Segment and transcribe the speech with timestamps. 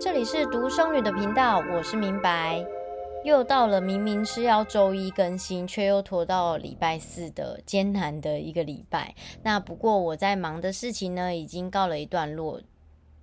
[0.00, 2.64] 这里是独生女的频道，我是明白。
[3.24, 9.14] 又到了明明是要周一更新，却又拖到礼拜四的艰难的一个礼拜。
[9.42, 12.60] 那不过我在忙的事情呢，已经告了一段落。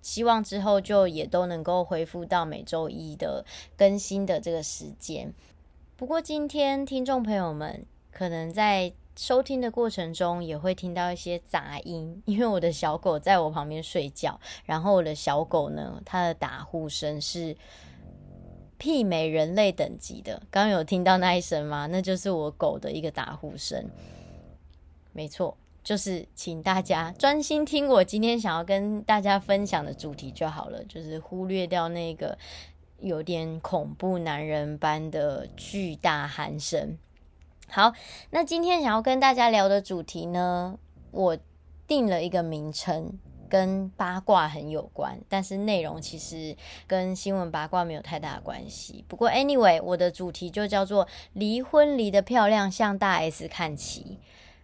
[0.01, 3.45] 希望之后就也都能够恢复到每周一的
[3.77, 5.33] 更新的这个时间。
[5.97, 17.53] 不过今天听众朋友们可能在收听的过程中也会听到一些杂音，因为我的小狗在我旁边睡觉，然后我的小狗呢，它的打呼声是。
[18.79, 21.85] 媲美人类等级的，刚有听到那一声吗？
[21.87, 23.85] 那就是我狗的一个打呼声。
[25.11, 32.37] 没错，就是请大家专心听我今天想要跟大家分享的主题就好了，就是忽略掉那个
[33.01, 36.97] 有点恐怖男人般的巨大鼾声。
[37.71, 37.93] 好，
[38.31, 40.77] 那今天想要跟大家聊的主题呢，
[41.11, 41.37] 我
[41.87, 43.17] 定了一个名称。
[43.51, 49.03] 跟八卦很有关，但是内容其实跟新闻八卦没有太大的关系。
[49.07, 54.19] 不过，anyway，我的主题就叫做“离婚离得漂亮，向大 S 看齐”。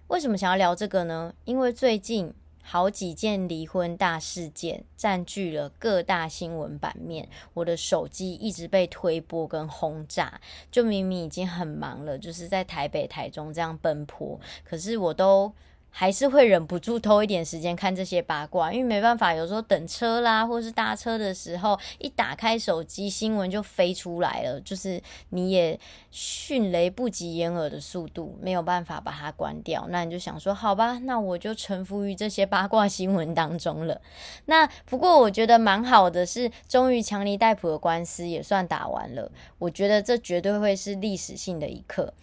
[0.09, 1.33] 为什么想要聊这个呢？
[1.45, 2.31] 因为最近
[2.67, 10.41] 好几件离婚大事件占据了各大新闻版面，我的手机一直被推波跟轰炸。
[10.71, 15.53] 就明明已经很忙了，就是在台北、台中这样奔波，可是我都。
[15.97, 25.79] 还是会忍不住偷一点时间看这些八卦，因为没办法，有时候等车啦，或是搭车的时候，一打开手机，新闻就飞出来了，就是你也
[26.11, 29.87] 迅雷不及掩耳的速度，没有办法把它关掉。
[29.89, 34.01] 那你就想说，好吧，那我就臣服于这些八卦新闻当中了。
[34.47, 42.13] 那不过我觉得蛮好的是，终于强尼戴普的官司也算打完了，我觉得这绝对会是历史性的一刻。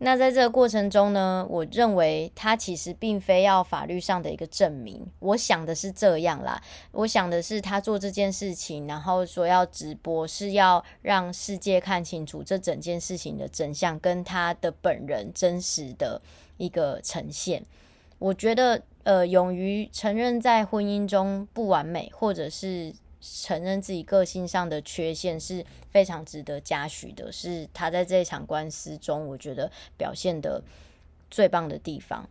[0.00, 6.62] 那在这个过程中呢，我认为他其实并非要法律上的一个证明，我想的是这样啦。
[6.92, 16.22] 我想的是他做这件事情，然后说要直播，是要让世界看清楚这整件事情的真相，跟他的本人真实的
[16.58, 17.64] 一个呈现。
[18.20, 22.94] 我觉得，呃，勇于承认在婚姻中不完美，或者是。
[23.20, 30.62] 承认自己个性上的缺陷是非常值得嘉许的，是他在这一场官司中，我觉得表现得
[31.30, 32.28] 最棒的地方。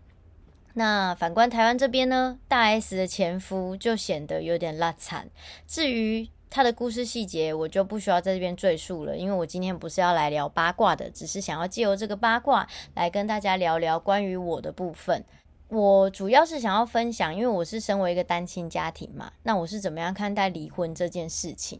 [0.73, 5.27] 那反观台湾这边呢，大 S 的前夫就显得有点落惨。
[5.65, 15.25] 至于他的故事细节，我就不需要在这边赘述了，因为我今天不是要来聊八卦的，只是想要借由这个八卦来跟大家聊聊关于我的部分。
[15.69, 21.79] 我主要是想要分享，因为我是身为一个单亲家庭嘛，那我是怎么样看待离婚这件事情？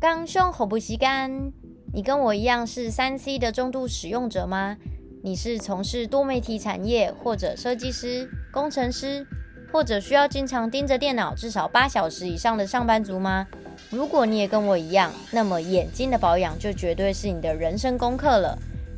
[0.00, 1.52] 刚兄好不习干，
[1.92, 4.76] 你跟我一样是三 C 的重度使用者吗？
[5.24, 9.26] 你是从事多媒体产业，或者设计师、工程师，
[9.72, 13.48] 或者需要经常盯着电脑至少八小时以上的上班族吗？
[13.90, 18.56] 如果你也跟我一样，那么眼睛的保养就绝对是你的人生功课了。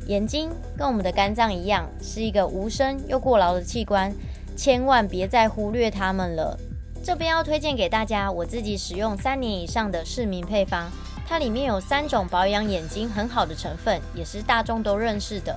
[0.09, 4.11] 眼睛跟我们的肝脏一样，是一个无声又过劳的器官，
[4.57, 6.57] 千万别再忽略它们了。
[7.03, 10.89] 这边要推荐给大家，我自己使用三年以上的市民配方，
[11.27, 15.55] 它里面有三种保养眼睛很好的成分，也是大众都认识的，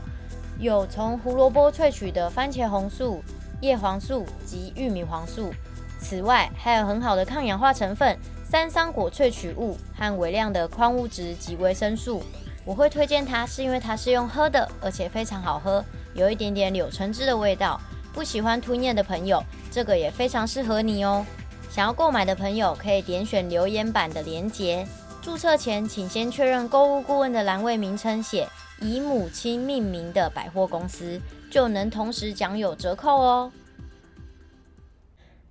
[0.59, 3.23] 有从胡萝卜萃取的番茄红素、
[3.63, 5.51] 叶黄素及玉米黄素。
[5.99, 12.23] 此外，还有很好的抗氧化成分，三桑果萃取物和微量的矿物质及维生素。
[12.65, 15.84] 我会推荐它，是因为它是用喝的，而且非常好喝，
[16.15, 17.81] 有一点点柳橙汁的味道。
[18.12, 21.25] 不喜欢吞咽的朋友，这个也非常适合你哦。
[21.71, 24.87] 想要购买的朋友，可以点选留言板的链接。
[25.22, 28.47] 注册前，请先确认购物顾问的栏位名称写
[28.81, 31.21] “以母亲命名的百货公司”，
[31.51, 33.51] 就能同时享有折扣哦。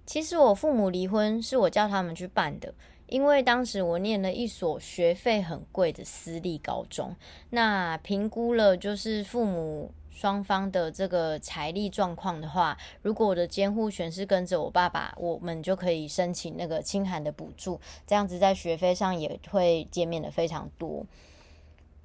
[0.05, 2.73] 其实我父母离婚是我叫他们去办的。
[3.11, 7.13] 因为当时我念了一所学费很贵的私立高中，
[7.49, 17.77] 那评估了就是父母双方的这个财力状况的话，如果我的监护权是跟着我爸爸，我们就可以申请那个清寒的补助，
[18.07, 21.05] 这样子在学费上也会减免的非常多。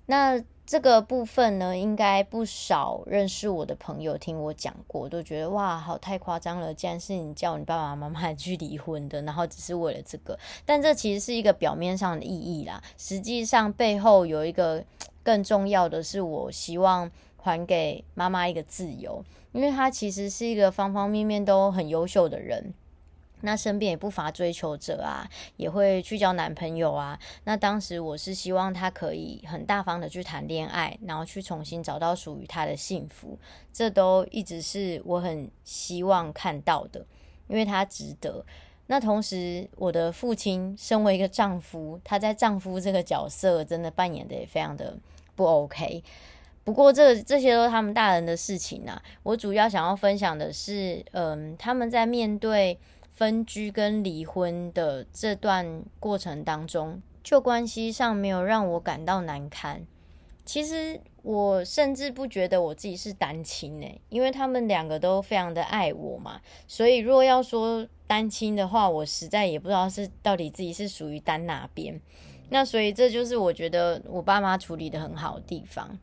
[0.06, 6.74] 那这个部分呢，应该不少认识我的朋友听我讲过，都觉得哇，好太夸张了！
[6.74, 10.36] 竟然是你叫你爸爸妈妈 去离婚的，然后只是为了这个。
[10.64, 14.84] 但这其实是一个表面上的意义啦，实际上背后有一个
[15.22, 22.74] 更重要的是，我希望还给妈妈一个自由，因为她其实是一个方方面面都很优秀的人。
[23.42, 27.18] 那身边也不乏追求者啊，也会去交男朋友啊。
[27.44, 33.38] 那当时我是希望他可以很大方的去谈恋爱，然后去重新找到属于他的幸福。
[33.72, 37.04] 这都一直是我很希望看到的，
[37.46, 38.44] 因为他值得。
[38.88, 44.96] 那同时，我的父亲身为一个丈夫，他在丈夫这个角色真的扮演的也非常的
[45.34, 46.02] 不 OK。
[46.62, 49.00] 不过这这些都是他们大人的事情、啊。
[49.24, 52.78] 我主要想要分享的是，嗯，他们在面对
[53.16, 59.86] 分居跟离婚的这段过程当中，就关系上没有让我感到难堪。
[60.44, 66.40] 其实我甚至不觉得我自己是单亲呢，因为他们两个都非常的爱我嘛。
[66.68, 71.98] 所以如果要说单亲的话，我实在也不知道是到底自己是属于单哪边。
[72.50, 75.98] 那所以这就是我觉得我爸妈处理得很好的地方。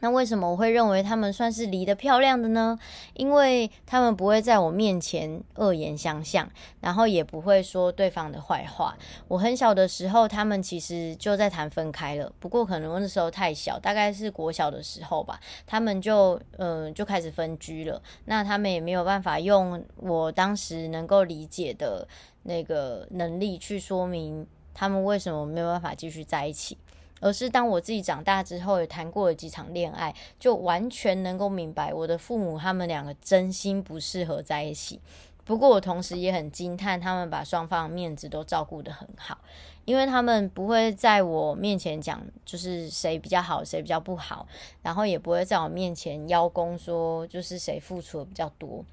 [0.00, 2.78] 那为什么我会认为他们算是离得漂亮的呢？
[3.14, 6.48] 因为他们不会在我面前恶言相向，
[6.80, 8.96] 然后也不会说对方的坏话。
[9.28, 18.00] 我很小的时候，他们其实就在谈分开了，不过可能那时候太小，大概是国小的时候吧，他们就嗯、就开始分居了。
[18.24, 22.06] 那他们也没有办法用我当时能够理解的
[22.44, 26.78] 那个能力去说明他们为什么没有办法继续在一起。
[27.20, 34.98] 而是当我自己长大之后，也谈过了几场恋爱，就完全能够明白我的父母他们两个真心不适合在一起。
[35.44, 39.36] 不过我同时也很惊叹，他们把双方面子都照顾得很好，
[39.84, 44.46] 因为他们不会在我面前讲就是谁比较好，谁比较不好，
[44.82, 48.84] 然后也不会在我面前邀功说就是谁付出的比较多。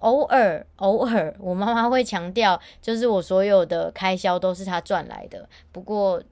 [0.00, 5.48] 偶尔偶尔，我妈妈会强调，就是我所有的开销都是她赚来的。
[5.70, 6.22] 不过。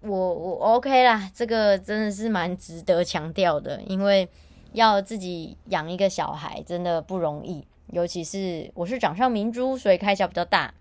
[0.00, 4.28] 我我 OK 啦，这个真的是蛮值得强调的，因为
[4.72, 10.72] 要自己养一个小孩真的不容易，尤其是我是掌上明珠，所以开销比较大。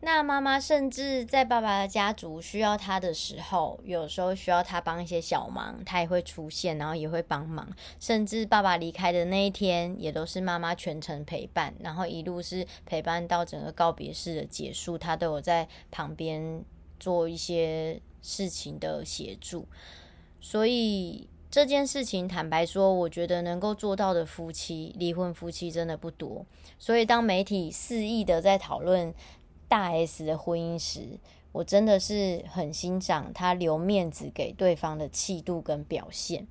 [0.00, 7.66] 那妈妈甚至在爸爸的家族需要他的时候，有时候需要他帮一些小忙，他也会出现，然后也会帮忙。
[8.00, 16.62] 甚至爸爸离开的那一天，也都是妈妈全程陪伴，然后一路是陪伴到整个告别式的结束，他都有在旁边
[16.98, 18.00] 做一些。
[18.24, 19.66] 事情的协助，
[20.40, 26.46] 所以这件事情坦白说，我觉得能够做到的夫妻，离婚夫妻真的不多。
[26.78, 29.12] 所以当媒体肆意的在讨论
[29.68, 31.02] 大 S 的婚姻时，
[31.52, 36.46] 我真的是很欣赏他留面子给对方的气度跟表现。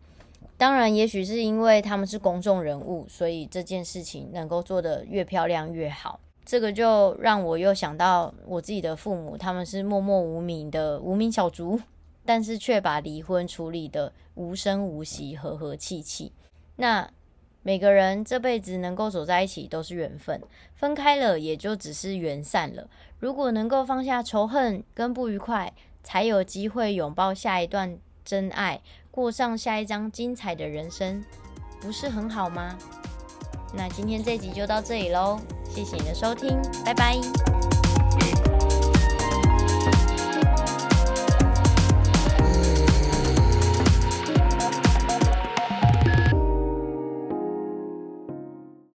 [0.55, 6.19] 当然，也许是因为他们是公众人物，所以这件事情能够做得越漂亮越好。
[6.45, 11.79] 这个就让我又想到我自己的父母，他们是默默无名的无名小卒，
[12.25, 16.33] 但是却把离婚处理得无声无息、和和气气。
[16.75, 17.09] 那
[17.61, 20.41] 每个人这辈子能够走在一起都是缘分，
[20.75, 22.89] 分开了也就只是缘散了。
[23.19, 25.73] 如果能够放下仇恨跟不愉快，
[26.03, 31.23] 才有机会拥抱下一段真爱，过上下一张精彩的人生，
[31.79, 32.77] 不是很好吗？
[33.73, 35.39] 那今天这集就到这里喽。
[35.73, 37.82] 谢谢你的收听，拜拜。